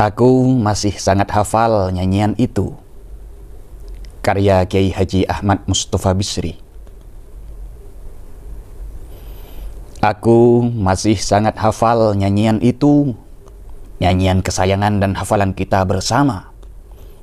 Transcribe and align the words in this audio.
Aku 0.00 0.48
masih 0.48 0.96
sangat 0.96 1.28
hafal 1.28 1.92
nyanyian 1.92 2.32
itu. 2.40 2.72
Karya 4.24 4.64
Kiai 4.64 4.88
Haji 4.88 5.28
Ahmad 5.28 5.60
Mustafa 5.68 6.16
Bisri. 6.16 6.56
Aku 10.00 10.64
masih 10.64 11.20
sangat 11.20 11.60
hafal 11.60 12.16
nyanyian 12.16 12.64
itu. 12.64 13.12
Nyanyian 14.00 14.40
kesayangan 14.40 15.04
dan 15.04 15.12
hafalan 15.20 15.52
kita 15.52 15.84
bersama. 15.84 16.48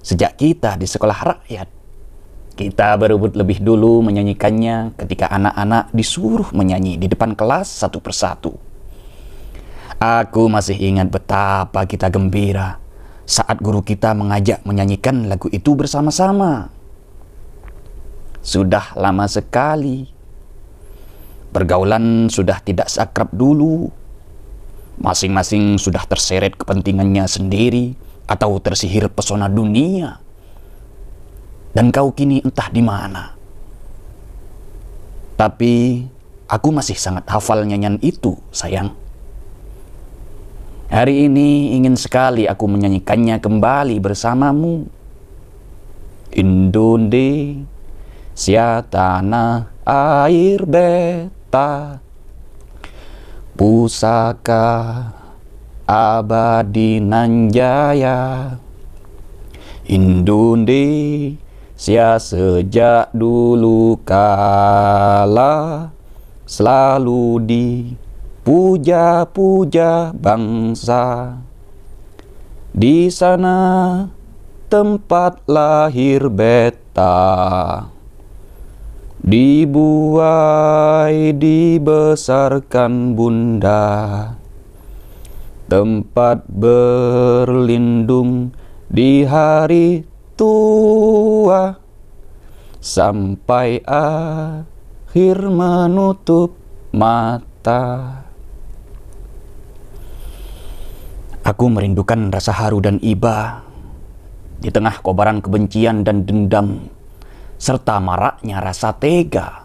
Sejak 0.06 0.38
kita 0.38 0.78
di 0.78 0.86
sekolah 0.86 1.18
rakyat. 1.34 1.74
Kita 2.54 2.94
berebut 3.02 3.34
lebih 3.34 3.58
dulu 3.58 4.06
menyanyikannya 4.06 4.94
ketika 5.02 5.34
anak-anak 5.34 5.90
disuruh 5.98 6.54
menyanyi 6.54 7.02
di 7.02 7.10
depan 7.10 7.34
kelas 7.34 7.74
satu 7.74 7.98
persatu. 7.98 8.67
Aku 9.98 10.46
masih 10.46 10.78
ingat 10.78 11.10
betapa 11.10 11.90
kita 11.90 12.14
gembira 12.14 12.78
saat 13.26 13.58
guru 13.58 13.82
kita 13.82 14.14
mengajak 14.14 14.62
menyanyikan 14.62 15.26
lagu 15.26 15.50
itu 15.50 15.74
bersama-sama. 15.74 16.70
Sudah 18.46 18.94
lama 18.94 19.26
sekali. 19.26 20.06
Pergaulan 21.50 22.30
sudah 22.30 22.62
tidak 22.62 22.94
seakrab 22.94 23.34
dulu. 23.34 23.90
Masing-masing 25.02 25.82
sudah 25.82 26.06
terseret 26.06 26.54
kepentingannya 26.54 27.26
sendiri 27.26 27.98
atau 28.30 28.54
tersihir 28.62 29.10
pesona 29.10 29.50
dunia. 29.50 30.22
Dan 31.74 31.90
kau 31.90 32.14
kini 32.14 32.46
entah 32.46 32.70
di 32.70 32.86
mana. 32.86 33.34
Tapi 35.42 36.06
aku 36.46 36.70
masih 36.70 36.94
sangat 36.94 37.26
hafal 37.34 37.66
nyanyian 37.66 37.98
itu, 38.06 38.38
sayang. 38.54 39.07
Hari 40.88 41.28
ini 41.28 41.76
ingin 41.76 42.00
sekali 42.00 42.48
aku 42.48 42.64
menyanyikannya 42.64 43.44
kembali 43.44 44.00
bersamamu. 44.00 44.88
Indonesia 46.32 47.68
tanah 48.88 49.68
air 49.84 50.64
beta 50.64 52.00
Pusaka 53.58 54.70
abadi 55.84 57.04
nanjaya 57.04 58.56
Indonesia 59.92 61.36
sejak 62.16 63.12
dulu 63.12 64.00
kala 64.08 65.92
selalu 66.48 67.44
di 67.44 67.92
puja-puja 68.48 70.16
bangsa. 70.16 71.36
Di 72.72 73.12
sana 73.12 73.60
tempat 74.72 75.44
lahir 75.52 76.32
beta. 76.32 77.84
Dibuai 79.20 81.36
dibesarkan 81.36 83.20
bunda. 83.20 83.84
Tempat 85.68 86.48
berlindung 86.48 88.56
di 88.88 89.28
hari 89.28 90.08
tua. 90.40 91.76
Sampai 92.80 93.84
akhir 93.84 95.36
menutup 95.52 96.56
mata. 96.96 98.27
Aku 101.48 101.72
merindukan 101.72 102.28
rasa 102.28 102.52
haru 102.52 102.84
dan 102.84 103.00
iba 103.00 103.64
di 104.60 104.68
tengah 104.68 105.00
kobaran 105.00 105.40
kebencian 105.40 106.04
dan 106.04 106.28
dendam, 106.28 106.92
serta 107.56 108.04
maraknya 108.04 108.60
rasa 108.60 108.92
tega. 108.92 109.64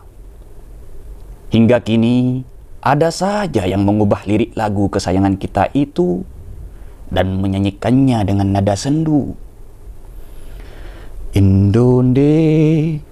Hingga 1.51 1.83
kini, 1.83 2.47
ada 2.79 3.11
saja 3.11 3.67
yang 3.67 3.83
mengubah 3.83 4.23
lirik 4.31 4.55
lagu 4.55 4.87
kesayangan 4.87 5.35
kita 5.35 5.75
itu 5.75 6.23
dan 7.11 7.43
menyanyikannya 7.43 8.31
dengan 8.31 8.55
nada 8.55 8.79
sendu. 8.79 9.35
Indonesia, 11.35 13.03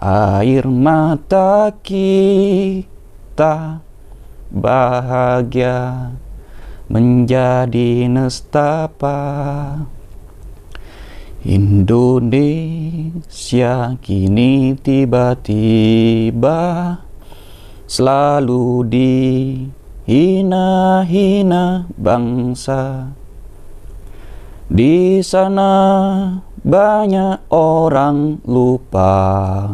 air 0.00 0.64
mata 0.64 1.76
kita 1.84 3.84
bahagia 4.48 6.08
menjadi 6.86 8.06
nestapa. 8.06 9.18
Indonesia 11.46 13.14
kini 14.02 14.74
tiba-tiba 14.82 16.58
selalu 17.86 18.82
dihina-hina 20.10 21.86
bangsa. 21.94 23.14
Di 24.66 25.22
sana 25.22 25.70
banyak 26.66 27.46
orang 27.54 28.42
lupa 28.42 29.70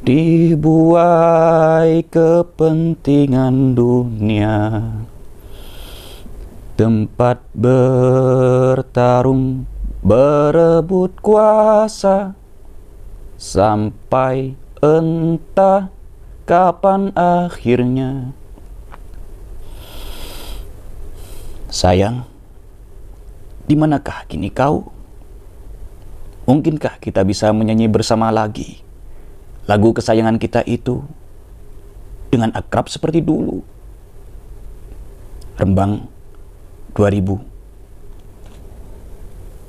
dibuai 0.00 2.08
kepentingan 2.08 3.76
dunia 3.76 4.80
tempat 6.72 7.44
bertarung 7.52 8.72
berebut 10.02 11.14
kuasa 11.22 12.34
sampai 13.38 14.58
entah 14.82 15.92
kapan 16.48 17.14
akhirnya. 17.14 18.34
Sayang 21.72 22.28
di 23.64 23.72
manakah 23.78 24.28
kini 24.28 24.52
kau? 24.52 24.92
Mungkinkah 26.44 26.98
kita 26.98 27.22
bisa 27.22 27.48
menyanyi 27.54 27.86
bersama 27.86 28.28
lagi 28.34 28.82
lagu 29.64 29.94
kesayangan 29.94 30.42
kita 30.42 30.66
itu 30.66 31.00
dengan 32.28 32.52
akrab 32.52 32.90
seperti 32.92 33.24
dulu? 33.24 33.62
Rembang 35.56 36.11
2000 36.94 37.51